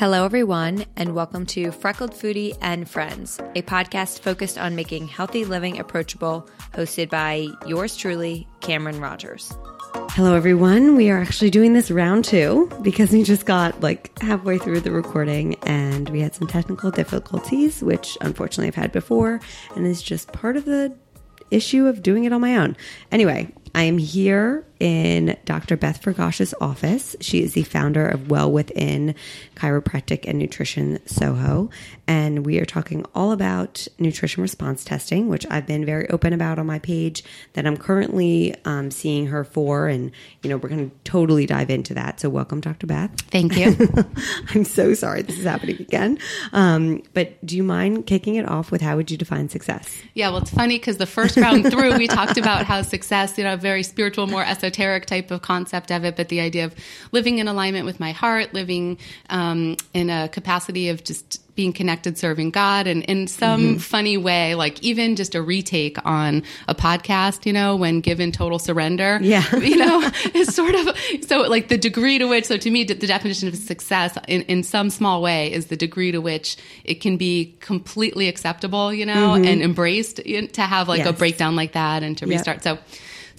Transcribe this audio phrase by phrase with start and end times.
[0.00, 5.44] Hello, everyone, and welcome to Freckled Foodie and Friends, a podcast focused on making healthy
[5.44, 9.52] living approachable, hosted by yours truly, Cameron Rogers.
[10.12, 10.96] Hello, everyone.
[10.96, 14.90] We are actually doing this round two because we just got like halfway through the
[14.90, 19.38] recording and we had some technical difficulties, which unfortunately I've had before
[19.76, 20.96] and is just part of the
[21.50, 22.74] issue of doing it on my own.
[23.12, 25.76] Anyway, I am here in Dr.
[25.76, 27.14] Beth Forgosh's office.
[27.20, 29.14] She is the founder of Well Within
[29.54, 31.68] Chiropractic and Nutrition Soho.
[32.06, 36.58] And we are talking all about nutrition response testing, which I've been very open about
[36.58, 39.86] on my page that I'm currently um, seeing her for.
[39.86, 40.10] And,
[40.42, 42.18] you know, we're going to totally dive into that.
[42.18, 42.86] So, welcome, Dr.
[42.86, 43.10] Beth.
[43.30, 43.76] Thank you.
[44.54, 46.18] I'm so sorry this is happening again.
[46.52, 50.00] Um, but do you mind kicking it off with how would you define success?
[50.14, 53.44] Yeah, well, it's funny because the first round through, we talked about how success, you
[53.44, 56.64] know, a very spiritual, more esoteric esoteric type of concept of it, but the idea
[56.64, 56.74] of
[57.12, 58.98] living in alignment with my heart, living
[59.28, 63.78] um, in a capacity of just being connected, serving God, and in some mm-hmm.
[63.78, 68.58] funny way, like even just a retake on a podcast, you know, when given total
[68.58, 70.00] surrender, yeah, you know,
[70.34, 72.46] is sort of so like the degree to which.
[72.46, 76.12] So to me, the definition of success in, in some small way is the degree
[76.12, 79.44] to which it can be completely acceptable, you know, mm-hmm.
[79.44, 81.08] and embraced to have like yes.
[81.08, 82.38] a breakdown like that and to yep.
[82.38, 82.62] restart.
[82.62, 82.78] So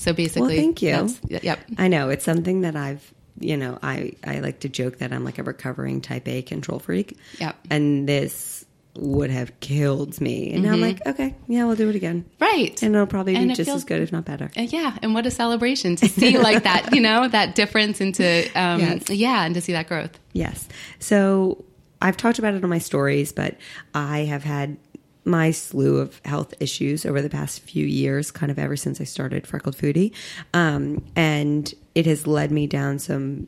[0.01, 1.09] so basically, well, thank you.
[1.27, 1.59] Yep.
[1.77, 5.23] I know it's something that I've, you know, I, I like to joke that I'm
[5.23, 7.19] like a recovering type A control freak.
[7.39, 7.55] Yep.
[7.69, 10.53] And this would have killed me.
[10.53, 10.65] And mm-hmm.
[10.65, 11.07] now I'm mm-hmm.
[11.07, 12.25] like, okay, yeah, we'll do it again.
[12.39, 12.81] Right.
[12.81, 14.49] And it'll probably and be just feels, as good, if not better.
[14.57, 14.97] Uh, yeah.
[15.03, 19.07] And what a celebration to see like that, you know, that difference into, um, yes.
[19.11, 20.19] yeah, and to see that growth.
[20.33, 20.67] Yes.
[20.97, 21.63] So
[22.01, 23.55] I've talked about it on my stories, but
[23.93, 24.77] I have had
[25.23, 29.03] my slew of health issues over the past few years, kind of ever since I
[29.03, 30.13] started Freckled Foodie.
[30.53, 33.47] Um, and it has led me down some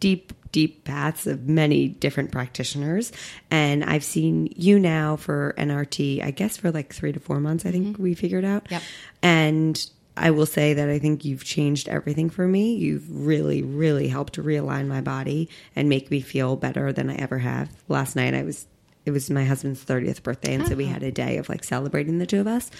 [0.00, 3.12] deep, deep paths of many different practitioners.
[3.50, 7.64] And I've seen you now for NRT, I guess for like three to four months,
[7.64, 8.02] I think mm-hmm.
[8.02, 8.66] we figured out.
[8.70, 8.82] Yep.
[9.22, 12.74] And I will say that I think you've changed everything for me.
[12.74, 17.38] You've really, really helped realign my body and make me feel better than I ever
[17.38, 17.70] have.
[17.88, 18.66] Last night I was
[19.04, 20.94] it was my husband's 30th birthday and so we uh-huh.
[20.94, 22.70] had a day of like celebrating the two of us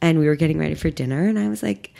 [0.00, 1.92] and we were getting ready for dinner and i was like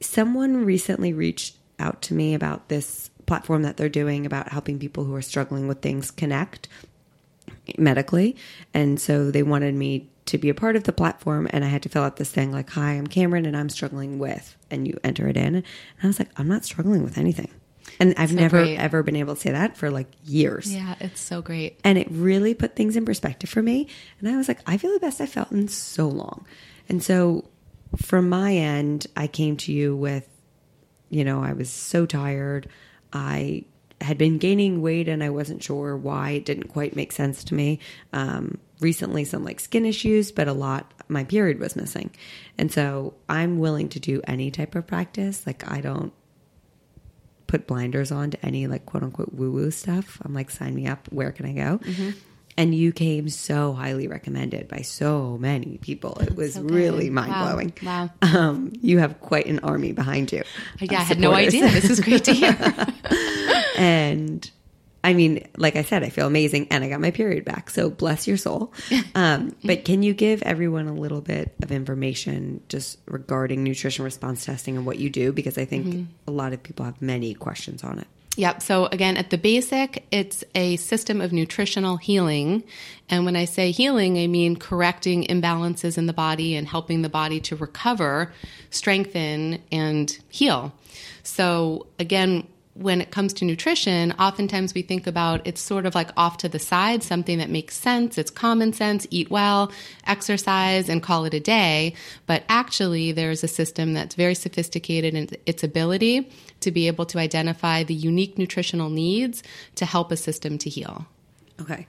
[0.00, 5.04] someone recently reached out to me about this platform that they're doing about helping people
[5.04, 6.68] who are struggling with things connect
[7.76, 8.36] medically
[8.72, 11.82] and so they wanted me to be a part of the platform and i had
[11.82, 14.98] to fill out this thing like hi i'm cameron and i'm struggling with and you
[15.04, 15.64] enter it in and
[16.02, 17.50] i was like i'm not struggling with anything
[17.98, 18.78] and I've so never great.
[18.78, 20.74] ever been able to say that for like years.
[20.74, 21.80] Yeah, it's so great.
[21.84, 23.88] And it really put things in perspective for me.
[24.20, 26.46] And I was like, I feel the best I felt in so long.
[26.88, 27.48] And so
[27.96, 30.28] from my end, I came to you with,
[31.08, 32.68] you know, I was so tired.
[33.12, 33.64] I
[34.00, 36.30] had been gaining weight and I wasn't sure why.
[36.30, 37.80] It didn't quite make sense to me.
[38.12, 42.10] Um, recently, some like skin issues, but a lot, my period was missing.
[42.56, 45.46] And so I'm willing to do any type of practice.
[45.46, 46.12] Like, I don't
[47.48, 50.20] put blinders on to any like quote unquote woo woo stuff.
[50.24, 51.08] I'm like, sign me up.
[51.10, 51.78] Where can I go?
[51.78, 52.10] Mm-hmm.
[52.56, 56.18] And you came so highly recommended by so many people.
[56.20, 57.72] It was really mind blowing.
[57.82, 58.10] Wow.
[58.20, 58.28] wow.
[58.36, 60.42] Um, you have quite an army behind you.
[60.80, 61.68] Yeah, I had no idea.
[61.68, 62.56] This is great to hear.
[63.78, 64.50] and
[65.04, 67.70] I mean, like I said, I feel amazing and I got my period back.
[67.70, 68.72] So bless your soul.
[69.14, 74.44] Um, but can you give everyone a little bit of information just regarding nutrition response
[74.44, 75.32] testing and what you do?
[75.32, 76.04] Because I think mm-hmm.
[76.26, 78.06] a lot of people have many questions on it.
[78.38, 78.62] Yep.
[78.62, 82.62] So again, at the basic, it's a system of nutritional healing.
[83.08, 87.08] And when I say healing, I mean correcting imbalances in the body and helping the
[87.08, 88.32] body to recover,
[88.70, 90.72] strengthen, and heal.
[91.24, 92.46] So again,
[92.78, 96.48] when it comes to nutrition, oftentimes we think about it's sort of like off to
[96.48, 98.16] the side, something that makes sense.
[98.16, 99.72] It's common sense, eat well,
[100.06, 101.94] exercise, and call it a day.
[102.26, 106.30] But actually, there's a system that's very sophisticated in its ability
[106.60, 109.42] to be able to identify the unique nutritional needs
[109.74, 111.06] to help a system to heal.
[111.60, 111.86] Okay.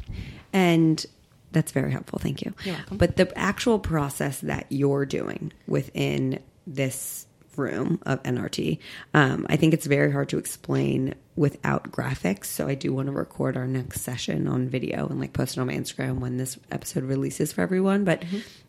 [0.52, 1.06] And
[1.52, 2.18] that's very helpful.
[2.18, 2.54] Thank you.
[2.64, 2.98] You're welcome.
[2.98, 7.28] But the actual process that you're doing within this
[7.58, 8.80] room of NRT,
[9.14, 12.46] um, I think it's very hard to explain without graphics.
[12.46, 15.62] So I do want to record our next session on video and like post it
[15.62, 18.04] on my Instagram when this episode releases for everyone.
[18.04, 18.24] But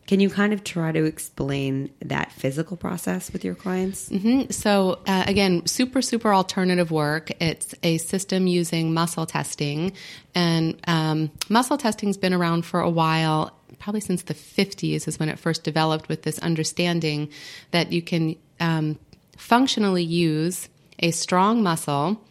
[0.07, 4.09] can you kind of try to explain that physical process with your clients?
[4.09, 4.53] Mhm.
[4.53, 7.31] So, uh, again, super, super alternative work.
[7.41, 9.91] It's a system using muscle testing.
[10.33, 15.27] And um, muscle testing's been around for a while, probably since the 50s is when
[15.27, 17.29] it first developed with this understanding
[17.71, 18.97] that you can um,
[19.37, 20.69] functionally use
[20.99, 22.21] a strong muscle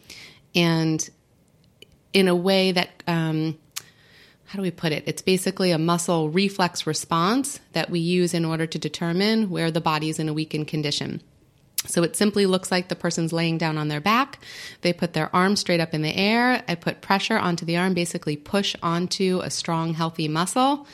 [0.54, 1.10] and
[2.12, 3.58] in a way that um,
[4.46, 5.04] how do we put it?
[5.06, 9.80] It's basically a muscle reflex response that we use in order to determine where the
[9.80, 11.22] body is in a weakened condition.
[11.86, 14.40] So it simply looks like the person's laying down on their back.
[14.82, 16.62] They put their arm straight up in the air.
[16.68, 20.86] I put pressure onto the arm, basically push onto a strong, healthy muscle.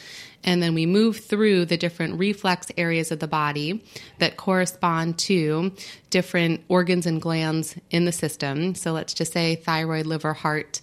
[0.47, 3.85] And then we move through the different reflex areas of the body
[4.19, 5.73] that correspond to
[6.09, 8.75] different organs and glands in the system.
[8.77, 10.81] So let's just say thyroid, liver, heart.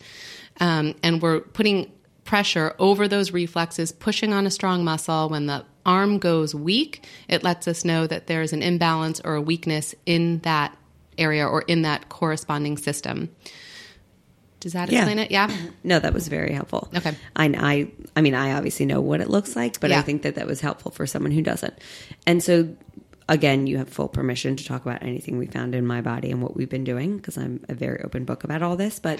[0.60, 1.92] Um, and we're putting
[2.25, 5.30] pressure over those reflexes, pushing on a strong muscle.
[5.30, 9.42] When the arm goes weak, it lets us know that there's an imbalance or a
[9.42, 10.77] weakness in that
[11.18, 13.30] area or in that corresponding system.
[14.63, 15.00] Does that Yeah.
[15.00, 15.30] explain it?
[15.30, 15.51] Yeah.
[15.83, 16.89] No, that was very helpful.
[16.95, 17.13] Okay.
[17.36, 20.36] I, I, I mean, I obviously know what it looks like, but I think that
[20.36, 21.74] that was helpful for someone who doesn't.
[22.25, 22.74] And so,
[23.27, 26.42] again, you have full permission to talk about anything we found in my body and
[26.42, 29.00] what we've been doing because I'm a very open book about all this.
[29.00, 29.19] But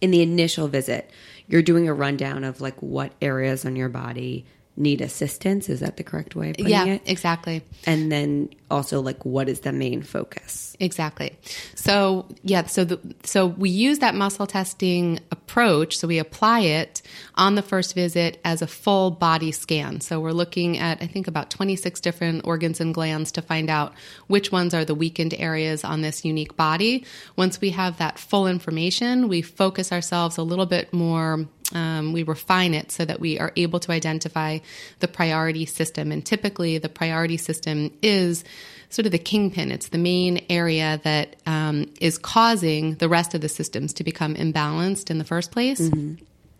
[0.00, 1.10] in the initial visit,
[1.48, 4.46] you're doing a rundown of like what areas on your body
[4.76, 5.68] need assistance.
[5.68, 7.02] Is that the correct way of putting Yeah, it?
[7.06, 7.62] exactly.
[7.86, 10.76] And then also like what is the main focus?
[10.80, 11.36] Exactly.
[11.76, 15.96] So yeah, so the, so we use that muscle testing approach.
[15.98, 17.02] So we apply it
[17.36, 20.00] on the first visit as a full body scan.
[20.00, 23.94] So we're looking at I think about 26 different organs and glands to find out
[24.26, 27.04] which ones are the weakened areas on this unique body.
[27.36, 32.22] Once we have that full information, we focus ourselves a little bit more um, we
[32.22, 34.58] refine it so that we are able to identify
[35.00, 36.12] the priority system.
[36.12, 38.44] And typically, the priority system is
[38.90, 39.72] sort of the kingpin.
[39.72, 44.34] It's the main area that um, is causing the rest of the systems to become
[44.34, 45.90] imbalanced in the first place.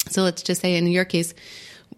[0.08, 1.32] So let's just say, in your case,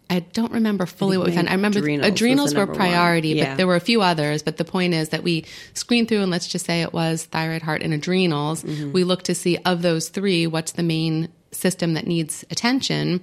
[0.08, 1.48] I don't remember fully what we found.
[1.48, 3.50] I remember adrenals adrenals, were priority, Yeah.
[3.50, 4.42] but there were a few others.
[4.42, 5.44] But the point is that we
[5.74, 8.62] screen through, and let's just say it was thyroid, heart, and adrenals.
[8.62, 8.92] Mm-hmm.
[8.92, 13.22] We look to see of those three, what's the main system that needs attention,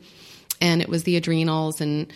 [0.60, 2.12] and it was the adrenals and.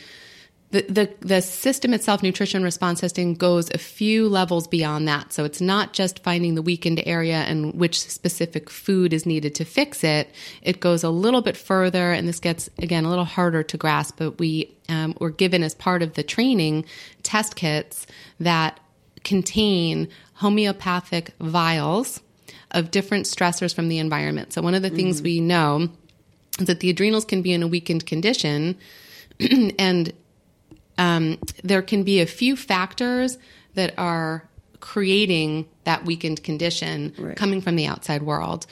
[0.70, 5.32] The, the the system itself, nutrition response testing, goes a few levels beyond that.
[5.32, 9.66] So it's not just finding the weakened area and which specific food is needed to
[9.66, 10.30] fix it.
[10.62, 14.16] It goes a little bit further, and this gets again a little harder to grasp.
[14.18, 16.84] But we um, were given as part of the training
[17.24, 18.06] test kits
[18.42, 18.78] that
[19.24, 22.22] contain homeopathic vials
[22.72, 24.52] of different stressors from the environment.
[24.54, 25.90] So one of the things we know
[26.60, 28.78] is that the adrenals can be in a weakened condition,
[29.80, 30.12] and
[30.98, 33.38] um, there can be a few factors
[33.76, 34.48] that are
[34.80, 38.66] creating that weakened condition coming from the outside world.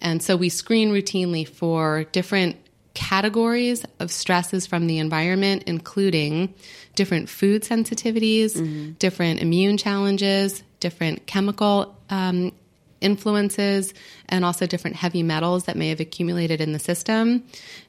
[0.00, 2.56] And so we screen routinely for different
[2.94, 6.54] categories of stresses from the environment, including
[6.94, 12.52] different food sensitivities, different immune challenges, different chemical um,
[13.00, 13.92] influences,
[14.28, 17.44] and also different heavy metals that may have accumulated in the system.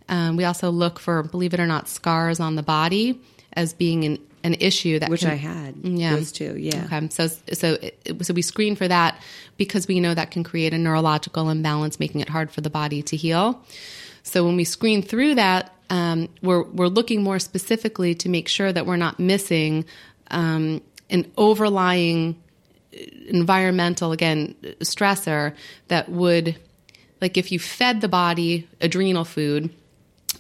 [0.10, 3.22] Um, we also look for, believe it or not, scars on the body
[3.58, 5.76] as being an, an issue that Which can- I had.
[5.84, 6.16] Yeah.
[6.16, 6.56] Those two.
[6.58, 6.86] Yeah.
[6.86, 9.22] Okay, so so it, so we screen for that
[9.58, 13.02] because we know that can create a neurological imbalance, making it hard for the body
[13.02, 13.62] to heal.
[14.24, 18.72] So when we screen through that, um, we're we're looking more specifically to make sure
[18.72, 19.86] that we're not missing
[20.32, 22.36] um, an overlying
[23.28, 25.54] environmental again stressor
[25.88, 26.56] that would
[27.22, 29.70] like if you fed the body adrenal food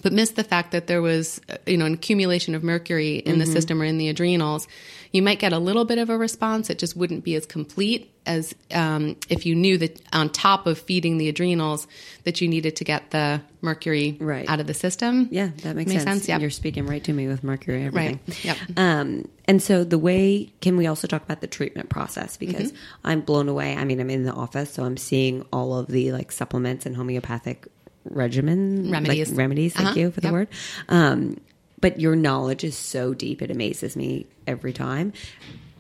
[0.08, 3.40] but missed the fact that there was uh, you know an accumulation of mercury in
[3.40, 4.66] the system or in the adrenals
[5.12, 6.70] you might get a little bit of a response.
[6.70, 10.78] It just wouldn't be as complete as um, if you knew that on top of
[10.78, 11.88] feeding the adrenals
[12.26, 14.48] that you needed to get the mercury Right.
[14.50, 15.30] out of the system.
[15.32, 16.18] Yeah, that makes, Makes sense.
[16.20, 16.42] sense, yep.
[16.42, 18.20] You're speaking right to me with mercury everything.
[18.28, 18.58] Right, yep.
[18.76, 23.08] Um, and so the way can we also talk about the treatment process because Mm-hmm.
[23.08, 23.78] I'm blown away.
[23.78, 26.98] I mean, I'm in the office, so I'm seeing all of the like supplements and
[26.98, 27.66] homeopathic
[28.12, 29.32] regimen like, Remedies.
[29.32, 29.74] remedies.
[29.74, 30.34] Thank Uh-huh, you for the yep.
[30.34, 30.48] word.
[30.90, 31.38] Um,
[31.80, 35.14] but your knowledge is so deep; it amazes me every time.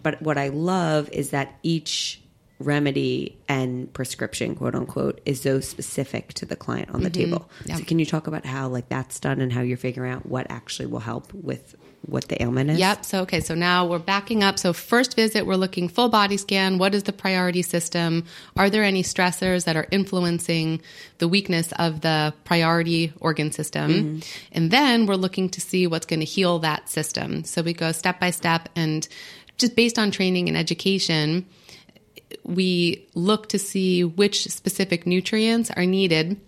[0.04, 2.22] But what I love is that each
[2.60, 7.40] remedy and prescription, quote unquote, is so specific to the client on the table.
[7.40, 7.70] Mm-hmm.
[7.70, 7.76] Yeah.
[7.78, 10.48] So can you talk about how like that's done and how you're figuring out what
[10.50, 11.76] actually will help with
[12.08, 12.80] what the ailment is?
[12.80, 13.06] Yep.
[13.06, 13.42] So, okay.
[13.42, 14.58] So now we're backing up.
[14.58, 16.78] So, first visit, we're looking full body scan.
[16.78, 18.26] What is the priority system?
[18.56, 20.82] Are there any stressors that are influencing
[21.20, 24.22] the weakness of the priority organ system?
[24.52, 27.44] And then we're looking to see what's going to heal that system.
[27.44, 29.08] So, we go step by step and
[29.58, 31.46] just based on training and education,
[32.44, 36.40] we look to see which specific nutrients are needed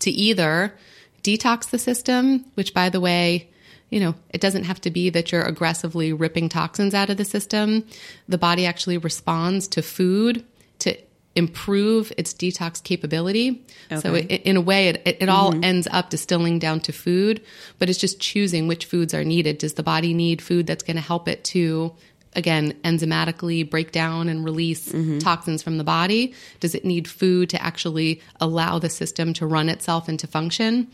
[0.00, 0.74] to either
[1.22, 3.48] detox the system, which by the way,
[3.90, 7.24] you know, it doesn't have to be that you're aggressively ripping toxins out of the
[7.24, 7.84] system.
[8.28, 10.44] The body actually responds to food
[10.80, 10.96] to
[11.34, 13.64] improve its detox capability.
[14.00, 15.64] So it, in a way, it, it, it all mm-hmm.
[15.64, 17.42] ends up distilling down to food,
[17.78, 19.58] but it's just choosing which foods are needed.
[19.58, 21.94] Does the body need food that's going to help it to
[22.38, 26.32] again enzymatically break down and release toxins from the body?
[26.60, 30.88] Does it need food to actually allow the system to run itself and to function?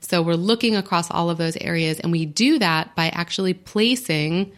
[0.00, 4.52] So we're looking across all of those areas and we do that by actually placing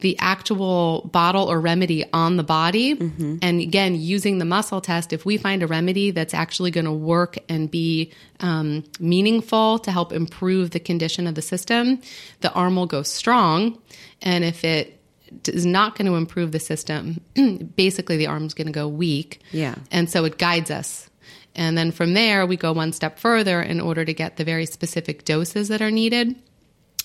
[0.00, 2.94] the actual bottle or remedy on the body.
[3.40, 6.92] And again using the muscle test if we find a remedy that's actually going to
[6.92, 12.00] work and be um, meaningful to help improve the condition of the system
[12.40, 13.78] the arm will go strong.
[14.20, 15.01] And if it
[15.48, 17.20] is not going to improve the system
[17.76, 19.74] basically the arm's going to go weak Yeah.
[19.90, 21.08] and so it guides us
[21.54, 24.66] and then from there we go one step further in order to get the very
[24.66, 26.34] specific doses that are needed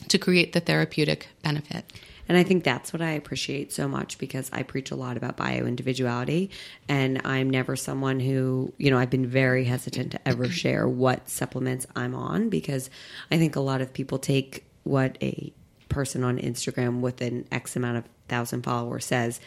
[0.10, 1.91] to create the therapeutic benefit
[2.29, 5.38] And I think that's what I appreciate so much because I preach a lot about
[5.38, 6.50] bio individuality.
[6.89, 11.29] And I'm never someone who, you know, I've been very hesitant to ever share what
[11.29, 12.89] supplements I'm on because
[13.31, 15.53] I think a lot of people take what a
[15.89, 19.39] person on Instagram with an X amount of thousand followers says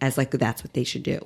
[0.00, 1.20] as like that's what they should do.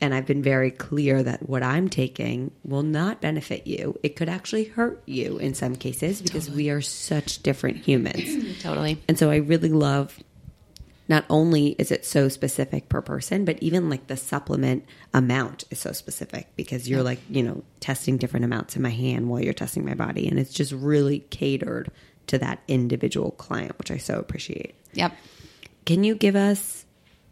[0.00, 3.98] And I've been very clear that what I'm taking will not benefit you.
[4.02, 8.58] It could actually hurt you in some cases because we are such different humans.
[8.62, 10.18] totally And so I really love
[11.08, 15.78] not only is it so specific per person, but even like the supplement amount is
[15.78, 19.52] so specific because you're like, you know, testing different amounts in my hand while you're
[19.52, 20.26] testing my body.
[20.28, 21.90] And it's just really catered
[22.28, 24.74] to that individual client, which I so appreciate.
[24.92, 25.12] yep
[25.84, 26.84] Can you give us,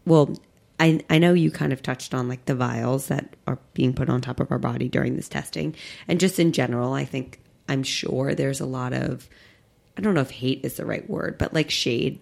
[0.05, 0.37] well,
[0.79, 4.09] I, I know you kind of touched on like the vials that are being put
[4.09, 5.75] on top of our body during this testing.
[6.07, 9.29] And just in general, I think I'm sure there's a lot of,
[9.97, 12.19] I don't know if hate is the right word, but like shade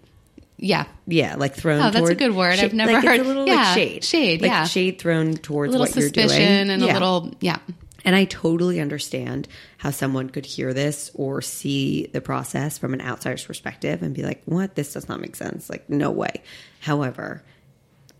[0.58, 1.82] yeah yeah, like thrown.
[1.82, 2.60] Oh, that's a good word.
[2.60, 4.64] I've never like heard- It's a little yeah, like shade, shade, like yeah.
[4.64, 6.92] shade thrown towards a little what you're doing, suspicion and Yeah.
[6.92, 7.58] a little yeah
[8.04, 13.00] And I totally understand how someone could hear this or see the process from an
[13.00, 14.74] outsider's perspective and be like, "What?
[14.74, 15.70] This does not make sense.
[15.70, 16.42] Like, no way."
[16.80, 17.42] However,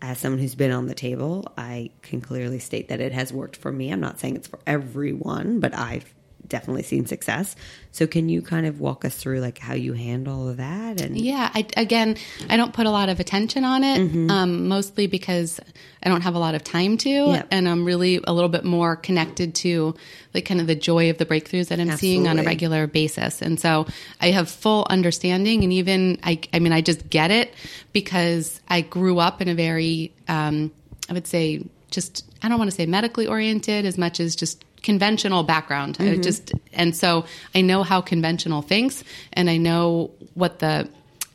[0.01, 3.55] as someone who's been on the table, I can clearly state that it has worked
[3.55, 3.91] for me.
[3.91, 6.13] I'm not saying it's for everyone, but I've
[6.47, 7.55] definitely seen success.
[7.91, 10.99] So, can you kind of walk us through like how you handle that?
[11.01, 12.17] And Yeah, I, again,
[12.49, 14.29] I don't put a lot of attention on it, Mm-hmm.
[14.31, 15.59] um, mostly because
[16.01, 17.43] I don't have a lot of time to, Yeah.
[17.51, 19.95] and I'm really a little bit more connected to
[20.33, 23.41] like kind of the joy of the breakthroughs that I'm seeing on a regular basis,
[23.41, 23.85] and so
[24.19, 27.53] I have full understanding, and even I, I mean, I just get it
[27.93, 30.71] because I grew up in a very, um,
[31.09, 34.65] I would say, just I don't want to say medically oriented as much as just
[34.83, 35.97] conventional background.
[35.99, 37.25] I just and so
[37.55, 40.87] I know how conventional thinks, and I know what the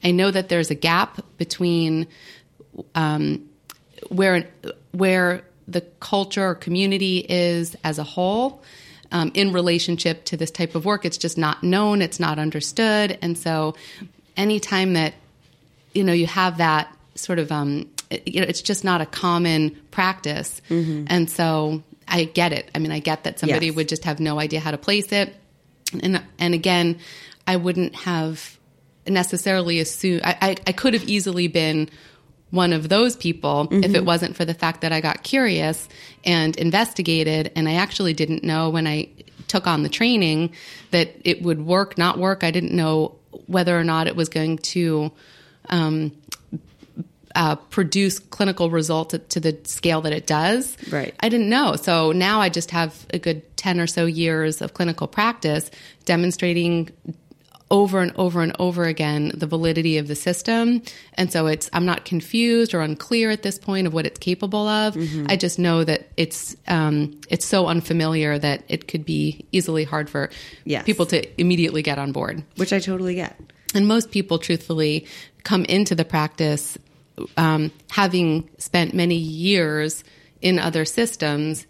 [0.04, 2.06] I know that there's a gap between
[2.94, 3.48] um,
[4.08, 4.46] where
[4.92, 8.62] where the culture or community is as a whole
[9.12, 11.04] um, in relationship to this type of work.
[11.04, 12.00] It's just not known.
[12.02, 13.74] It's not understood, and so
[14.36, 15.14] anytime that
[15.94, 19.06] you know you have that sort of um, it- you know it's just not a
[19.06, 22.70] common practice, and so I get it.
[22.74, 23.76] I mean, I get that somebody Yes.
[23.76, 25.34] would just have no idea how to place it,
[26.02, 26.98] and and again,
[27.46, 28.58] I wouldn't have
[29.06, 30.22] necessarily assumed.
[30.24, 31.88] I, I, I could have easily been
[32.50, 35.86] one of those people if it wasn't for the fact that I got curious
[36.24, 39.08] and investigated, and I actually didn't know when I
[39.48, 40.54] took on the training
[40.90, 42.44] that it would work, not work.
[42.44, 45.12] I didn't know whether or not it was going to
[45.68, 46.12] um,
[47.38, 50.76] uh, produce clinical results to the scale that it does.
[50.90, 51.14] Right.
[51.20, 51.76] I didn't know.
[51.76, 55.70] So now I just have a good 10 or so years of clinical practice
[56.04, 56.90] demonstrating
[57.70, 60.82] over and over and over again the validity of the system.
[61.14, 64.66] And so it's I'm not confused or unclear at this point of what it's capable
[64.66, 64.94] of.
[64.94, 65.26] Mm-hmm.
[65.28, 70.10] I just know that it's um, it's so unfamiliar that it could be easily hard
[70.10, 70.30] for
[70.64, 70.84] yes.
[70.84, 72.42] people to immediately get on board.
[72.56, 73.38] Which I totally get.
[73.74, 75.06] And most people, truthfully,
[75.44, 76.78] come into the practice
[77.36, 80.04] um, having spent many years
[80.40, 81.66] in other systems.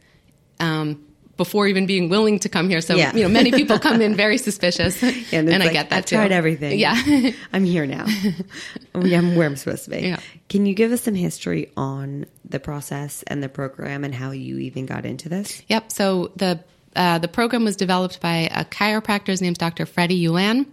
[0.61, 1.05] Um,
[1.39, 2.83] before even being willing to come here.
[2.83, 3.15] So, yeah.
[3.15, 5.01] you know, many people come in very suspicious.
[5.01, 6.17] Yeah, and, and I get that I've too.
[6.17, 6.79] tried everything.
[6.79, 7.01] Yeah.
[7.53, 8.07] I'm here now.
[8.95, 10.01] I'm where I'm supposed to be.
[10.01, 10.21] Yeah.
[10.49, 14.59] Can you give us some history on the process and the program and how you
[14.59, 15.63] even got into this?
[15.69, 15.93] Yep.
[15.93, 16.63] So the
[16.97, 19.29] uh, the program was developed by a chiropractor.
[19.29, 19.87] His name's Dr.
[19.87, 20.67] Freddie Ulan,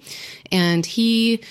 [0.52, 1.44] and he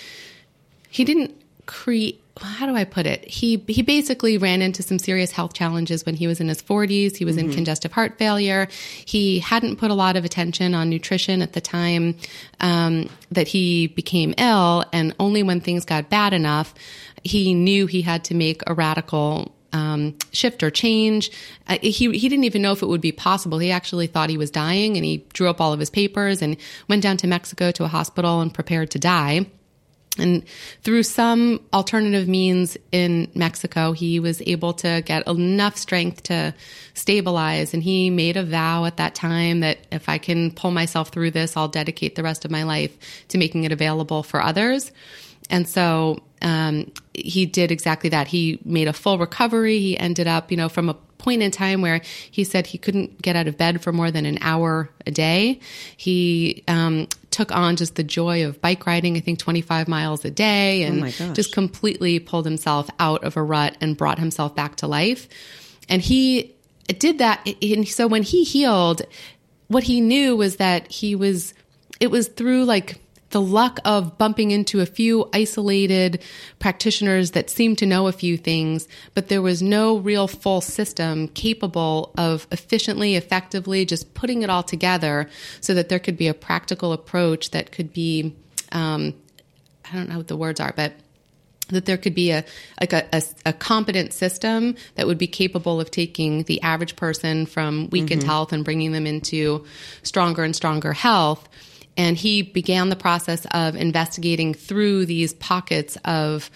[0.89, 3.29] he didn't create how do I put it?
[3.29, 7.17] He he basically ran into some serious health challenges when he was in his 40s.
[7.17, 7.51] He was mm-hmm.
[7.51, 8.67] in congestive heart failure.
[9.05, 12.17] He hadn't put a lot of attention on nutrition at the time
[12.61, 16.75] um, that he became ill, and only when things got bad enough,
[17.23, 21.31] he knew he had to make a radical um, shift or change.
[21.69, 23.59] Uh, he he didn't even know if it would be possible.
[23.59, 26.57] He actually thought he was dying, and he drew up all of his papers and
[26.89, 29.47] went down to Mexico to a hospital and prepared to die.
[30.17, 30.45] And
[30.83, 36.55] through some alternative means in Mexico, he was able to get enough strength to
[36.95, 37.75] stabilize.
[37.75, 41.33] And he made a vow at that time that if I can pull myself through
[41.33, 42.97] this, I'll dedicate the rest of my life
[43.29, 44.93] to making it available for others.
[45.51, 48.29] And so um, he did exactly that.
[48.29, 49.81] He made a full recovery.
[49.81, 53.23] He ended up, you know, from a point in time where he said he couldn't
[53.23, 55.59] get out of bed for more than an hour a day.
[55.97, 60.31] He um, took on just the joy of bike riding, I think 25 miles a
[60.31, 64.77] day, and oh just completely pulled himself out of a rut and brought himself back
[64.77, 65.27] to life.
[65.89, 66.55] And he
[66.89, 67.49] did that.
[67.63, 69.01] And so when he healed,
[69.69, 71.55] what he knew was that he was,
[72.01, 73.01] it was through like
[73.35, 76.23] the luck of bumping into a few isolated
[76.61, 81.27] practitioners that seemed to know a few things, but there was no real full system
[81.27, 85.29] capable of efficiently, effectively just putting it all together
[85.61, 88.37] so that there could be a practical approach that could be,
[88.71, 89.13] um,
[89.85, 90.93] I don't know what the words are, but
[91.71, 92.45] that there could be a
[92.81, 97.47] like a, a, a, competent system that would be capable of taking the average person
[97.47, 98.29] from weakened mm-hmm.
[98.31, 99.65] health and bringing them into
[100.05, 101.49] stronger and stronger health
[101.97, 106.51] and he began the process of investigating through these pockets of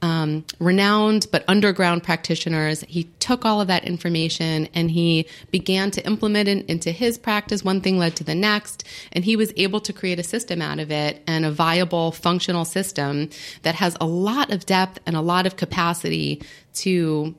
[0.00, 2.82] um, renowned but underground practitioners.
[2.82, 7.64] He took all of that information and he began to implement it into his practice.
[7.64, 10.78] One thing led to the next, and he was able to create a system out
[10.78, 13.30] of it and a viable, functional system
[13.62, 16.42] that has a lot of depth and a lot of capacity
[16.74, 17.34] to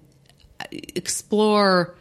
[0.71, 1.95] explore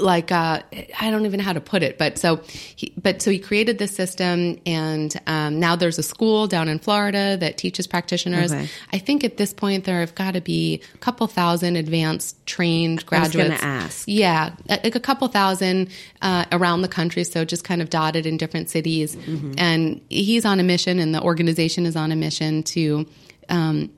[0.00, 0.62] like uh,
[1.00, 2.40] I don't even know how to put it, but so
[2.76, 6.78] he, but so he created this system, and um, now there's a school down in
[6.78, 8.52] Florida that teaches practitioners.
[8.52, 8.68] Okay.
[8.92, 13.06] I think at this point there have got to be a couple thousand advanced trained
[13.06, 13.50] graduates.
[13.50, 15.90] I was ask, yeah, like a couple thousand
[16.22, 19.16] uh, around the country, so just kind of dotted in different cities.
[19.16, 19.54] Mm-hmm.
[19.58, 23.06] And he's on a mission, and the organization is on a mission to.
[23.48, 23.90] Um,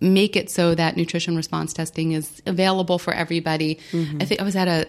[0.00, 3.78] make it so that nutrition response testing is available for everybody.
[3.92, 4.18] Mm-hmm.
[4.20, 4.86] I think I was at a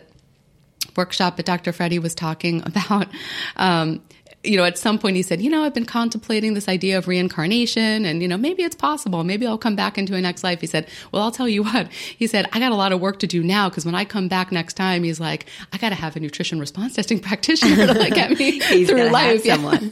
[0.96, 1.72] workshop that Dr.
[1.72, 3.08] Freddie was talking about.
[3.56, 4.02] Um,
[4.44, 7.08] you know, at some point he said, you know, I've been contemplating this idea of
[7.08, 9.24] reincarnation and, you know, maybe it's possible.
[9.24, 10.62] Maybe I'll come back into a next life.
[10.62, 11.92] He said, well, I'll tell you what.
[11.92, 14.28] He said, I got a lot of work to do now because when I come
[14.28, 17.94] back next time, he's like, I got to have a nutrition response testing practitioner to
[17.94, 19.44] like get me through life.
[19.44, 19.92] someone.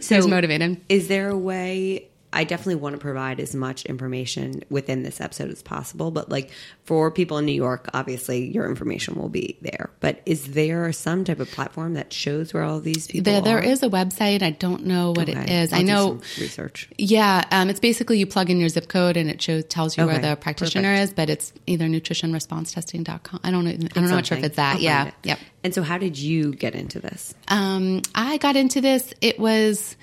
[0.00, 0.80] so he's motivated.
[0.88, 5.50] Is there a way I definitely want to provide as much information within this episode
[5.50, 6.10] as possible.
[6.10, 6.50] But like
[6.84, 9.88] for people in New York, obviously your information will be there.
[10.00, 13.56] But is there some type of platform that shows where all these people there, there
[13.56, 13.62] are?
[13.62, 14.42] There is a website.
[14.42, 15.40] I don't know what okay.
[15.40, 15.72] it is.
[15.72, 16.90] I'll I know research.
[16.98, 20.04] Yeah, um, it's basically you plug in your zip code and it shows tells you
[20.04, 20.12] okay.
[20.12, 21.10] where the practitioner Perfect.
[21.10, 21.14] is.
[21.14, 23.40] But it's either nutritionresponsestesting.com.
[23.42, 23.70] I don't know.
[23.70, 24.76] I don't know sure if it's that.
[24.76, 25.06] I'll yeah.
[25.06, 25.14] It.
[25.22, 25.38] Yep.
[25.64, 27.34] And so, how did you get into this?
[27.48, 29.14] Um, I got into this.
[29.22, 29.96] It was.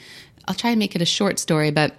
[0.46, 1.96] I'll try and make it a short story, but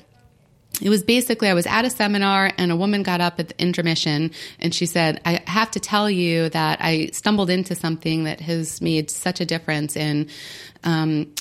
[0.82, 3.60] it was basically I was at a seminar and a woman got up at the
[3.60, 8.40] intermission and she said, I have to tell you that I stumbled into something that
[8.40, 10.28] has made such a difference in
[10.82, 11.32] um,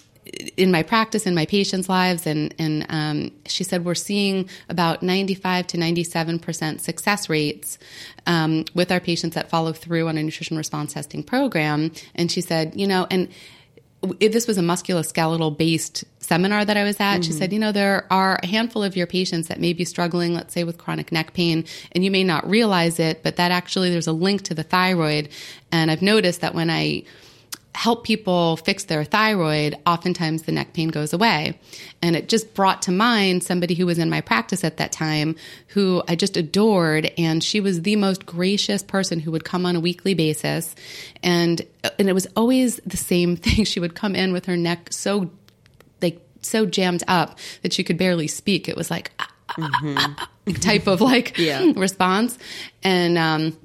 [0.55, 2.25] in my practice in my patients' lives.
[2.27, 7.77] And and um, she said we're seeing about 95 to 97 percent success rates
[8.25, 11.91] um, with our patients that follow through on a nutrition response testing program.
[12.15, 13.29] And she said you know and
[14.19, 17.23] this was a musculoskeletal based seminar that I was at.
[17.23, 17.39] She mm-hmm.
[17.39, 20.53] said, you know, there are a handful of your patients that may be struggling, let's
[20.53, 24.07] say with chronic neck pain, and you may not realize it, but that actually there's
[24.07, 25.29] a link to the thyroid.
[25.71, 27.03] And I've noticed that when I
[27.75, 31.59] help people fix their thyroid, oftentimes the neck pain goes away.
[32.01, 35.35] And it just brought to mind somebody who was in my practice at that time
[35.69, 37.11] who I just adored.
[37.17, 40.75] And she was the most gracious person who would come on a weekly basis.
[41.23, 41.61] And,
[41.97, 43.65] and it was always the same thing.
[43.65, 45.31] She would come in with her neck so,
[46.01, 48.69] like, so jammed up that she could barely speak.
[48.69, 51.35] It was like, ah, ah, ah, ah, type of like
[51.75, 52.37] response.
[52.83, 53.57] And, um,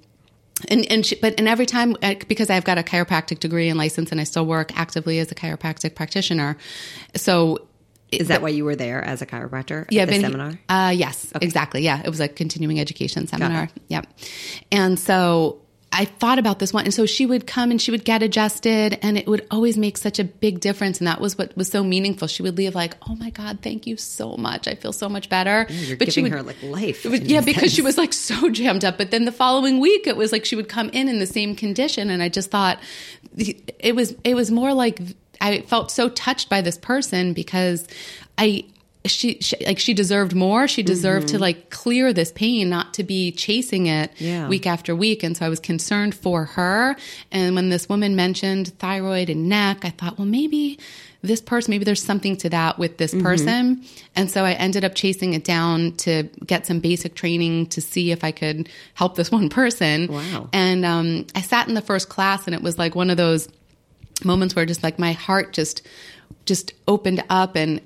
[0.69, 1.97] and and she, but and every time
[2.29, 5.35] because I've got a chiropractic degree and license and I still work actively as a
[5.35, 6.57] chiropractic practitioner,
[7.15, 7.67] so
[8.11, 10.59] Is that why you were there as a chiropractor yeah, at the been- seminar?
[10.69, 11.83] Uh, yes, exactly.
[11.83, 13.69] Yeah, it was a continuing education seminar.
[13.89, 14.07] Yep.
[14.73, 18.05] And so I thought about this one, and so she would come and she would
[18.05, 21.57] get adjusted, and it would always make such a big difference, and that was what
[21.57, 22.29] was so meaningful.
[22.29, 24.69] She would leave like, "Oh my god, thank you so much.
[24.69, 27.07] I feel so much better." You're but she giving would, her like life.
[27.07, 28.99] it was- yeah, because she was like so jammed up.
[28.99, 31.55] But then the following week, it was like she would come in in the same
[31.57, 32.79] condition, and I just thought
[33.37, 35.01] it was it was more like
[35.41, 37.87] I felt so touched by this person because
[38.37, 38.65] I.
[39.05, 40.67] She, she like she deserved more.
[40.69, 44.49] She deserved to like clear this pain, not to be chasing it Yeah.
[44.49, 45.23] week after week.
[45.23, 46.97] And so I was concerned for her.
[47.31, 50.79] And when this woman mentioned thyroid and neck, I thought, well, maybe
[51.23, 53.85] this person, maybe there's something to that with this person.
[54.15, 58.11] And so I ended up chasing it down to get some basic training to see
[58.13, 60.09] if I could help this one person.
[60.13, 60.49] Wow.
[60.53, 63.49] And um, I sat in the first class, and it was like one of those
[64.25, 65.83] moments where just like my heart just
[66.47, 67.81] just opened up and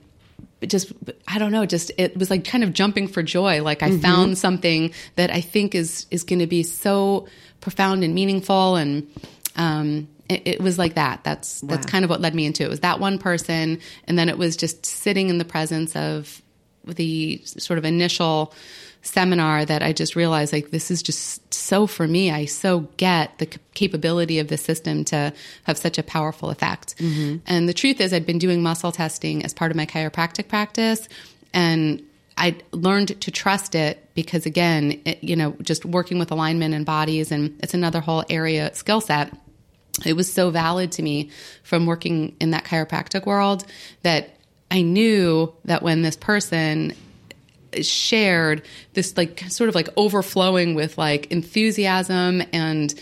[0.69, 0.93] just
[1.27, 3.63] I don't know, just it was like kind of jumping for joy.
[3.63, 7.27] Like I found something that I think is is going to be so
[7.61, 9.09] profound and meaningful, and
[9.57, 11.25] um, it, it was like that.
[11.25, 12.69] That's that's kind of what led me into it.
[12.69, 16.43] Was that one person, and then it was just sitting in the presence of
[16.85, 18.55] the sort of initial
[19.03, 22.31] seminar that I just realized like this is just so for me.
[22.31, 25.33] I so get the c- capability of the system to
[25.65, 26.97] have such a powerful effect.
[26.99, 27.39] Mm-hmm.
[27.47, 31.09] And the truth is, I'd been doing muscle testing as part of my chiropractic practice,
[31.53, 32.03] and
[32.37, 36.87] I learned to trust it because again, it, you know, just working with alignment and
[36.87, 39.33] bodies, and it's another whole area skill set
[40.05, 41.31] it was so valid to me
[41.63, 43.65] from working in that chiropractic world
[44.03, 44.37] that
[44.71, 46.95] I knew that when this person
[47.81, 48.63] shared
[48.95, 52.95] this like sort of like overflowing with like enthusiasm and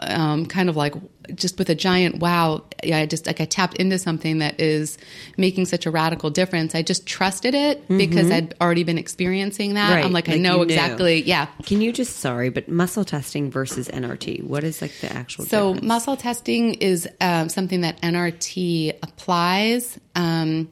[0.00, 0.94] um, kind of like
[1.34, 4.96] just with a giant wow yeah, i just like i tapped into something that is
[5.36, 9.94] making such a radical difference i just trusted it because i'd already been experiencing that
[9.94, 13.88] Right, i'm like, i know exactly yeah Can you just sorry, but muscle testing versus
[13.88, 14.42] NRT?
[14.44, 15.86] What is like the actual So difference?
[15.88, 20.70] muscle testing is um, something that NRT applies um,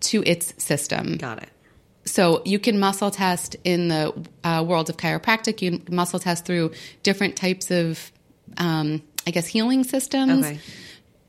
[0.00, 1.16] to its system.
[1.16, 1.48] Got it.
[2.10, 5.62] So you can muscle test in the uh, world of chiropractic.
[5.62, 6.72] You muscle test through
[7.04, 8.10] different types of,
[8.56, 10.44] um, I guess, healing systems.
[10.44, 10.58] Okay.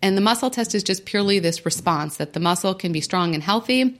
[0.01, 3.35] And the muscle test is just purely this response that the muscle can be strong
[3.35, 3.95] and healthy.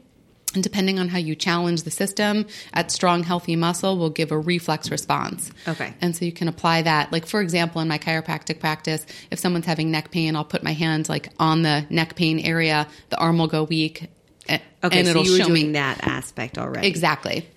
[0.54, 4.38] And depending on how you challenge the system, at strong, healthy muscle will give a
[4.38, 5.52] reflex response.
[5.68, 5.94] Okay.
[6.02, 7.12] And so you can apply that.
[7.12, 10.74] Like, for example, in my chiropractic practice, if someone's having neck pain, I'll put my
[10.74, 14.10] hand like on the neck pain area, the arm will go weak.
[14.50, 15.74] Okay, and so it'll show doing me.
[15.74, 16.88] that aspect already.
[16.88, 17.48] Exactly.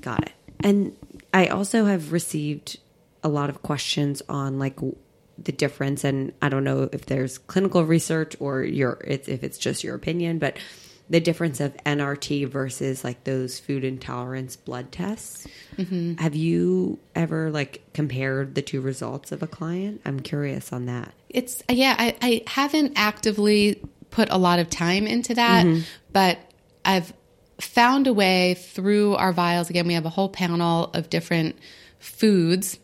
[0.00, 0.32] Got it.
[0.60, 0.96] And
[1.32, 2.78] I also have received
[3.22, 4.78] a lot of questions on like
[5.38, 9.58] the difference, and I don't know if there's clinical research or your it's, if it's
[9.58, 10.58] just your opinion, but
[11.10, 15.46] the difference of NRT versus like those food intolerance blood tests.
[15.76, 16.14] Mm-hmm.
[16.14, 20.00] Have you ever like compared the two results of a client?
[20.04, 21.12] I'm curious on that.
[21.28, 23.82] It's yeah, I, I haven't actively
[24.14, 25.82] put a lot of time into that, mm-hmm.
[26.12, 26.38] but
[26.84, 27.12] I've
[27.60, 29.70] found a way through our vials.
[29.70, 31.58] Again, we have a whole panel of different
[31.98, 32.78] foods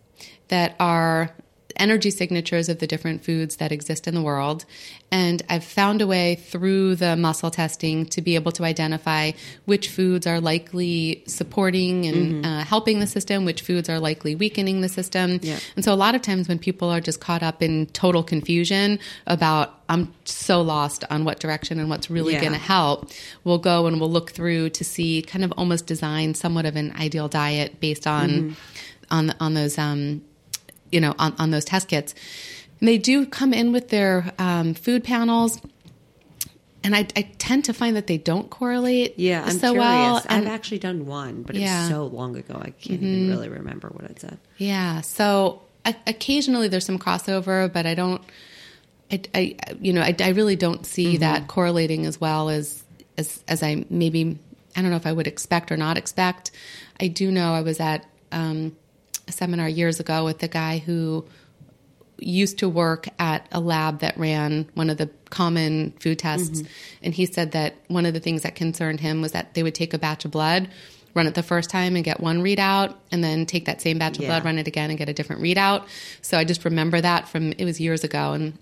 [0.48, 1.32] that are
[1.76, 4.64] energy signatures of the different foods that exist in the world.
[5.12, 9.32] And I've found a way through the muscle testing to be able to identify
[9.64, 14.80] which foods are likely supporting and uh, helping the system, which foods are likely weakening
[14.82, 15.40] the system.
[15.42, 15.58] Yeah.
[15.76, 18.98] And so a lot of times when people are just caught up in total confusion
[19.26, 22.40] about, I'm so lost on what direction and what's really Yeah.
[22.40, 23.10] going to help,
[23.42, 26.92] we'll go and we'll look through to see kind of almost design somewhat of an
[26.96, 28.52] ideal diet based on, Mm-hmm.
[29.10, 30.22] on, on those, um,
[30.92, 32.14] you know, on, on those test kits.
[32.80, 35.60] And they do come in with their um, food panels.
[36.82, 39.78] And I, I tend to find that they don't correlate Yeah, I'm so curious.
[39.78, 40.22] well.
[40.30, 41.80] And I've actually done one, but it Yeah.
[41.82, 44.38] was so long ago I can't even really remember what it said.
[44.56, 45.02] Yeah.
[45.02, 48.22] So occasionally there's some crossover, but I don't.
[49.12, 51.20] I, I you know, I, I really don't see Mm-hmm.
[51.20, 52.82] that correlating as well as
[53.18, 54.38] as as I maybe
[54.74, 56.50] I don't know if I would expect or not expect.
[56.98, 58.74] I do know I was at um,
[59.32, 61.26] seminar years ago with the guy who
[62.18, 66.60] used to work at a lab that ran one of the common food tests.
[66.60, 66.72] Mm-hmm.
[67.04, 69.74] And he said that one of the things that concerned him was that they would
[69.74, 70.68] take a batch of blood
[71.14, 74.16] run it the first time and get one readout and then take that same batch
[74.16, 74.28] of Yeah.
[74.28, 75.86] blood run it again and get a different readout.
[76.22, 78.56] So i just remember that from it was years ago and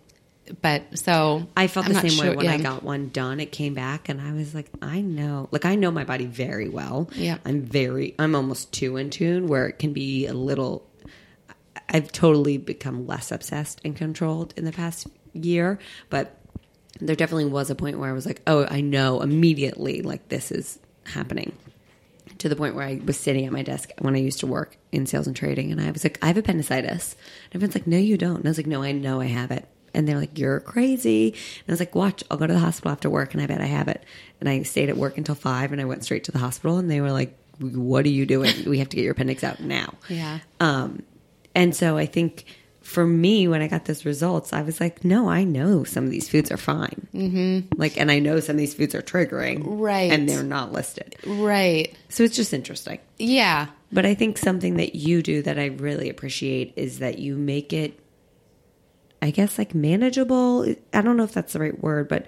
[0.62, 3.40] but so I felt I'm the same way sure- when I got one done.
[3.40, 6.68] It came back, and I was like, I know, like I know my body very
[6.68, 7.11] well.
[7.14, 7.38] Yeah.
[7.44, 10.87] I'm very, I'm almost too in tune where it can be a little.
[11.88, 15.78] I've totally become less obsessed and controlled in the past year,
[16.11, 16.34] but
[17.00, 20.50] there definitely was a point where I was like, oh, I know immediately, like this
[20.50, 21.56] is happening.
[22.38, 24.76] To the point where I was sitting at my desk when I used to work
[24.92, 27.16] in sales and trading, and I was like, I have appendicitis.
[27.46, 28.37] And everyone's like, No, you don't.
[28.37, 29.66] And I was like, No, I know I have it.
[29.98, 31.32] And they're like, You're crazy.
[31.32, 33.61] And I was like, Watch, I'll go to the hospital after work, and I bet
[33.61, 34.02] I have it.
[34.40, 36.90] And I stayed at work until five, and I went straight to the hospital, and
[36.90, 38.54] they were like, What are you doing?
[38.66, 39.94] We have to get your appendix out now.
[40.08, 40.38] Yeah.
[40.61, 41.02] Um,
[41.54, 42.44] and so I think
[42.80, 46.11] for me, when I got those results, I was like, no, I know some of
[46.11, 47.06] these foods are fine.
[47.12, 47.78] Mm-hmm.
[47.78, 49.62] Like, and I know some of these foods are triggering.
[49.66, 50.11] Right.
[50.11, 51.14] And they're not listed.
[51.26, 52.98] right So it's just interesting.
[53.18, 57.37] yeah But I think something that you do that I really appreciate is that you
[57.37, 58.00] make it,
[59.20, 60.74] I guess, like manageable.
[60.92, 62.26] I don't know if that's the right word, but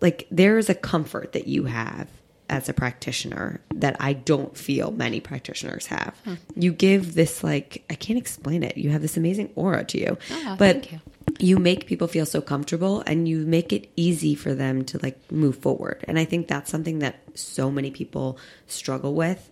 [0.00, 2.08] like there is a comfort that you have
[2.48, 6.14] as a practitioner that I don't feel many practitioners have.
[6.24, 6.34] Hmm.
[6.54, 8.76] You give this like I can't explain it.
[8.76, 10.18] You have this amazing aura to you.
[10.30, 11.00] Oh, but you.
[11.38, 15.30] you make people feel so comfortable and you make it easy for them to like
[15.32, 16.04] move forward.
[16.06, 19.50] And I think that's something that so many people struggle with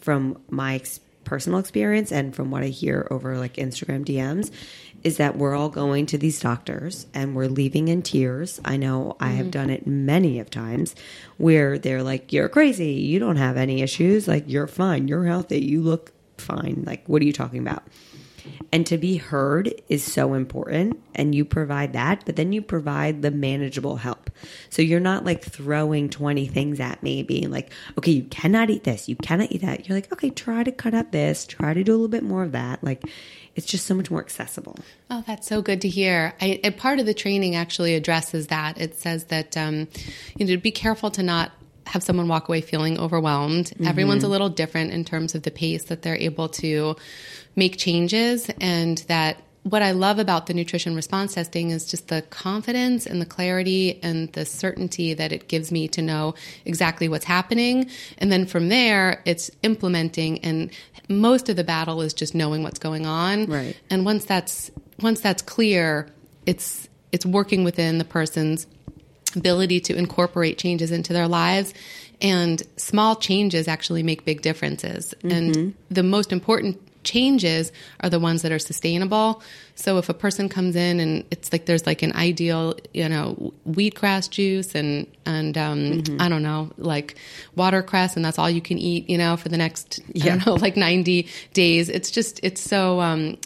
[0.00, 4.50] from my ex- personal experience and from what I hear over like Instagram DMs
[5.04, 8.60] is that we're all going to these doctors and we're leaving in tears.
[8.64, 9.50] I know I have mm-hmm.
[9.50, 10.94] done it many of times
[11.38, 12.92] where they're like, You're crazy.
[12.92, 14.28] You don't have any issues.
[14.28, 15.08] Like, you're fine.
[15.08, 15.60] You're healthy.
[15.60, 16.84] You look fine.
[16.86, 17.82] Like, what are you talking about?
[18.72, 21.00] And to be heard is so important.
[21.14, 24.30] And you provide that, but then you provide the manageable help.
[24.70, 28.84] So you're not like throwing 20 things at me, being like, okay, you cannot eat
[28.84, 29.88] this, you cannot eat that.
[29.88, 32.42] You're like, okay, try to cut out this, try to do a little bit more
[32.42, 32.82] of that.
[32.82, 33.04] Like,
[33.54, 34.76] it's just so much more accessible.
[35.10, 36.34] Oh, that's so good to hear.
[36.40, 38.80] I, part of the training actually addresses that.
[38.80, 39.88] It says that um,
[40.36, 41.52] you know to be careful to not
[41.86, 43.66] have someone walk away feeling overwhelmed.
[43.66, 43.86] Mm-hmm.
[43.86, 46.96] Everyone's a little different in terms of the pace that they're able to
[47.56, 52.22] make changes, and that what I love about the nutrition response testing is just the
[52.22, 57.24] confidence and the clarity and the certainty that it gives me to know exactly what's
[57.24, 57.88] happening.
[58.18, 60.70] And then from there, it's implementing and
[61.08, 63.46] most of the battle is just knowing what's going on.
[63.46, 63.76] Right.
[63.90, 66.08] And once that's once that's clear,
[66.46, 68.66] it's it's working within the person's
[69.36, 71.74] ability to incorporate changes into their lives.
[72.20, 75.12] And small changes actually make big differences.
[75.24, 79.42] And the most important changes are the ones that are sustainable.
[79.74, 83.52] So if a person comes in and it's like there's like an ideal you know
[83.68, 87.16] wheatgrass juice and and um, i don't know like
[87.56, 90.54] watercress and that's all you can eat you know for the next i don't know
[90.66, 91.88] like 90 days.
[91.88, 93.36] It's just it's so um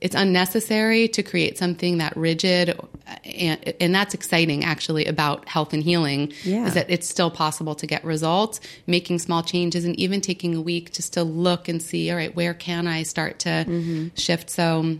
[0.00, 2.78] it's unnecessary to create something that rigid
[3.24, 6.66] and, and that's exciting actually about health and healing Yeah.
[6.66, 8.60] is that it's still possible to get results.
[8.86, 12.34] Making small changes and even taking a week just to look and see all right
[12.34, 14.48] where can i start to shift?
[14.50, 14.98] So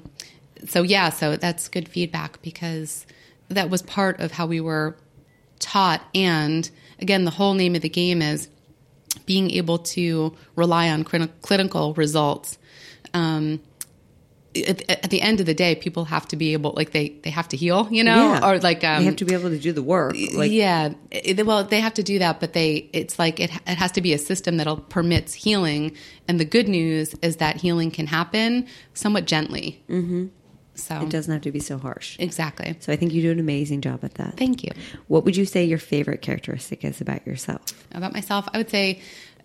[0.69, 3.07] so yeah so that's good feedback because
[3.49, 4.97] that was part of how we were
[5.59, 6.03] taught.
[6.15, 8.49] And again the whole name of the game is
[9.25, 12.59] being able to rely on clinical results.
[13.15, 13.61] Um,
[14.57, 17.31] at, at the end of the day, people have to be able, like they they
[17.31, 18.49] have to heal, you know, Yeah.
[18.51, 20.15] or like um, they have to be able to do the work.
[20.35, 23.79] Like, yeah, it- well, they have to do that, but they it's like it it
[23.79, 25.93] has to be a system that permits healing.
[26.27, 29.83] And the good news is that healing can happen somewhat gently.
[29.89, 30.27] Mm-hmm.
[30.75, 32.17] So it doesn't have to be so harsh.
[32.19, 32.75] exactly.
[32.81, 34.37] So I think you do an amazing job at that.
[34.39, 34.71] Thank you.
[35.09, 37.63] What would you say your favorite characteristic is about yourself?
[37.93, 39.01] About myself, I would say,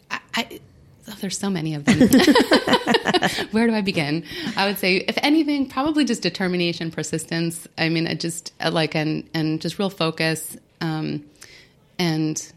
[0.10, 0.60] I, I
[1.12, 2.00] oh, there's so many of them.
[3.52, 4.24] Where do I begin?
[4.58, 7.68] I would say, if anything, probably just determination, persistence.
[7.78, 11.24] I mean, I just uh, like and and just real focus, um,
[12.00, 12.52] and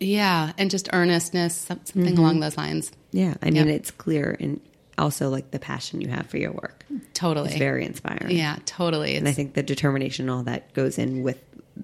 [0.00, 2.90] yeah, and just earnestness, some- something along those lines.
[3.12, 3.76] Yeah, I mean, Yep.
[3.76, 4.60] it's clear and
[4.98, 6.84] also like the passion you have for your work.
[7.14, 8.36] Totally, It's very inspiring.
[8.36, 9.16] yeah, totally.
[9.16, 11.38] And I think the determination, and all that goes in with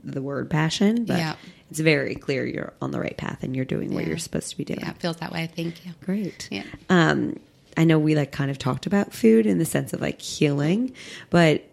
[0.04, 1.04] the word passion.
[1.04, 1.34] But Yeah.
[1.70, 4.10] it's very clear you're on the right path and you're doing what Yeah.
[4.10, 4.80] you're supposed to be doing.
[4.80, 5.50] yeah, it feels that way.
[5.54, 5.92] Thank you.
[6.04, 6.48] Great.
[6.50, 6.64] Yeah.
[6.88, 7.38] Um,
[7.76, 10.92] I know we like kind of talked about food in the sense of like healing,
[11.30, 11.64] but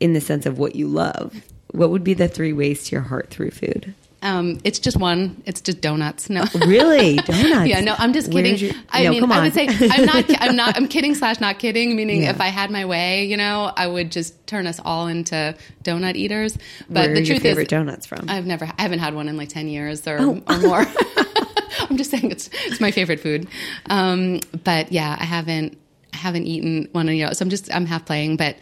[0.00, 3.02] in the sense of what you love, what would be the three ways to your
[3.02, 3.94] heart through food?
[4.22, 5.42] Um, it's just one.
[5.46, 6.30] It's just donuts.
[6.30, 7.68] No, Really, donuts?
[7.68, 7.94] yeah, no.
[7.98, 8.56] I'm just kidding.
[8.56, 10.24] Your- I No, mean, I would say I'm not.
[10.40, 10.76] I'm not.
[10.76, 11.96] I'm kidding slash not kidding.
[11.96, 12.30] Meaning, Yeah.
[12.30, 16.14] if I had my way, you know, I would just turn us all into donut
[16.14, 16.56] eaters.
[16.88, 18.26] But Where the are your truth favorite is, donuts from?
[18.30, 18.64] I've never.
[18.78, 20.42] I haven't had one in like ten years or, Oh.
[20.48, 20.86] or more.
[21.90, 23.48] I'm just saying it's it's my favorite food.
[23.90, 25.76] Um, but yeah, I haven't
[26.14, 27.38] I haven't eaten one in years.
[27.38, 28.36] So I'm just I'm half playing.
[28.36, 28.56] But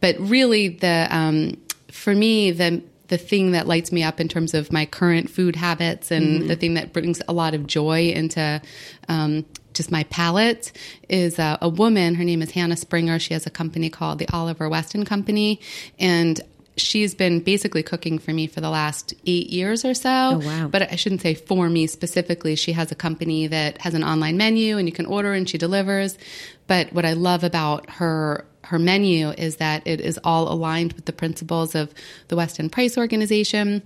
[0.00, 1.56] but really the um,
[1.90, 5.56] for me the the thing that lights me up in terms of my current food
[5.56, 8.60] habits and the thing that brings a lot of joy into
[9.08, 10.72] um, just my palate
[11.08, 12.14] is uh, a woman.
[12.14, 13.18] Her name is Hannah Springer.
[13.18, 15.60] She has a company called the Oliver Weston Company,
[15.98, 16.40] and
[16.76, 20.10] she's been basically cooking for me for the last eight years or so.
[20.10, 20.68] Oh, wow.
[20.68, 22.54] But I shouldn't say for me specifically.
[22.56, 25.58] She has a company that has an online menu and you can order and she
[25.58, 26.18] delivers.
[26.66, 31.04] But what I love about her her menu is that it is all aligned with
[31.06, 31.92] the principles of
[32.28, 33.82] the Weston Price Organization.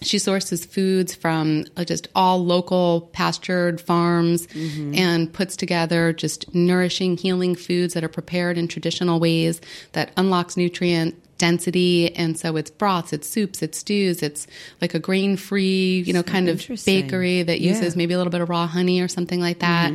[0.00, 7.16] She sources foods from uh, just all local pastured farms and puts together just nourishing,
[7.16, 9.60] healing foods that are prepared in traditional ways
[9.92, 12.14] that unlocks nutrient density.
[12.14, 14.46] And so it's broths, it's soups, it's stews, it's
[14.80, 17.70] like a grain free, you know, kind of bakery that Yeah.
[17.70, 19.92] uses maybe a little bit of raw honey or something like that.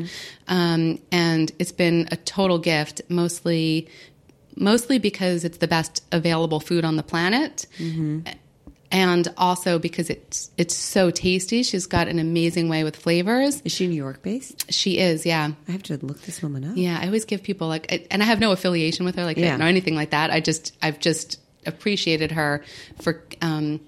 [0.49, 3.87] Um, and it's been a total gift, mostly
[4.55, 7.65] mostly because it's the best available food on the planet.
[8.91, 11.63] And also because it's it's so tasty.
[11.63, 13.59] She's got an amazing way with flavors.
[13.65, 14.71] Is she New York based?
[14.71, 15.49] She is, yeah.
[15.67, 16.77] I have to look this woman up.
[16.77, 19.37] Yeah, I always give people like, I- and I have no affiliation with her, like,
[19.37, 19.57] Yeah.
[19.57, 20.29] no anything like that.
[20.29, 22.63] I just, I've just appreciated her
[23.01, 23.79] for um,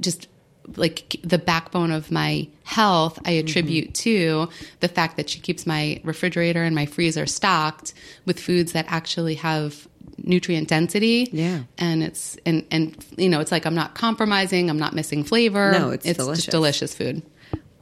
[0.00, 0.28] just
[0.76, 3.18] like the backbone of my health.
[3.24, 4.48] I attribute to
[4.78, 7.92] the fact that she keeps my refrigerator and my freezer stocked
[8.24, 9.88] with foods that actually have
[10.18, 11.28] nutrient density.
[11.32, 11.60] Yeah.
[11.78, 14.70] and it's and and you know, it's like I'm not compromising.
[14.70, 15.72] I'm not missing flavor.
[15.72, 16.46] No, it's it's delicious.
[16.46, 17.22] delicious food.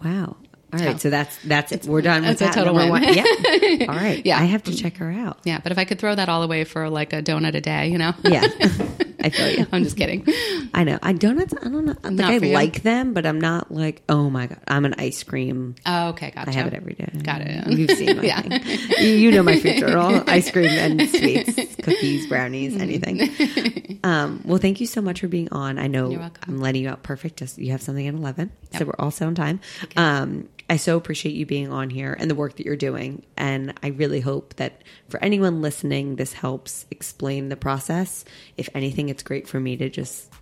[0.05, 0.37] Wow.
[0.75, 1.85] All right, So- so that's that's it.
[1.85, 2.55] We're done with that.
[2.55, 2.89] total win.
[2.89, 3.03] one.
[3.03, 3.25] Yeah.
[3.89, 4.25] All right.
[4.25, 4.39] Yeah.
[4.41, 5.39] I have to check her out.
[5.45, 7.89] Yeah, but if I could throw that all away for like a donut a day,
[7.89, 8.15] you know.
[8.25, 8.47] Yeah.
[9.23, 9.67] I feel you.
[9.73, 10.27] I'm just kidding.
[10.75, 10.99] I know.
[11.03, 11.55] I donuts.
[11.55, 11.97] I don't know.
[12.11, 12.53] Not I you?
[12.53, 15.75] like them, but I'm not like, oh my god, I'm an ice cream.
[15.87, 16.51] Oh, okay, gotcha.
[16.51, 17.09] I have it every day.
[17.23, 17.67] Got it.
[17.69, 18.41] You've seen my Yeah.
[18.43, 19.19] thing.
[19.19, 23.99] You- know my food journal: ice cream and sweets, cookies, brownies, anything.
[24.05, 25.79] Um, well, thank you so much for being on.
[25.79, 26.31] I know You're.
[26.47, 27.37] I'm letting you out perfect.
[27.39, 29.61] Just you have something at eleven, so we're all set on time.
[29.97, 33.75] Um, I so appreciate you being on here and the work that you're doing, and
[33.83, 38.25] I really hope that for anyone listening, this helps explain the process.
[38.57, 40.33] If anything, it's great for me to just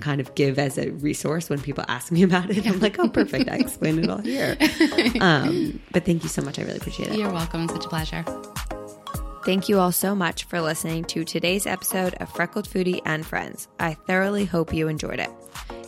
[0.00, 2.66] kind of give as a resource when people ask me about it.
[2.66, 3.48] I'm like, oh, perfect.
[3.48, 4.56] I explained it all here.
[5.20, 6.58] Um, but thank you so much.
[6.58, 7.18] I really appreciate it.
[7.18, 7.64] You're welcome.
[7.64, 8.24] It's such a pleasure.
[9.44, 13.68] Thank you all so much for listening to today's episode of Freckled Foodie and Friends.
[13.78, 15.30] I thoroughly hope you enjoyed it.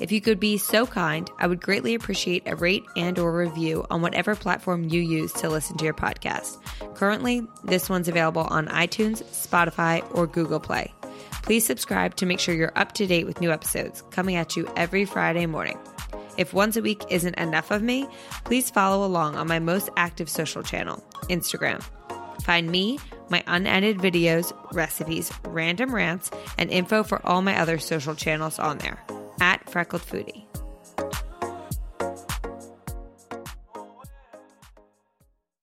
[0.00, 3.84] If you could be so kind, I would greatly appreciate a rate and or review
[3.90, 6.58] on whatever platform you use to listen to your podcast.
[6.94, 10.92] Currently, this one's available on iTunes, Spotify, or Google Play.
[11.46, 14.68] Please subscribe to make sure you're up to date with new episodes coming at you
[14.74, 15.78] every Friday morning.
[16.36, 18.08] If once a week isn't enough of me,
[18.42, 21.84] please follow along on my most active social channel, Instagram.
[22.42, 22.98] Find me,
[23.30, 28.78] my unedited videos, recipes, random rants, and info for all my other social channels on
[28.78, 29.00] there
[29.40, 30.46] at Freckled Foodie.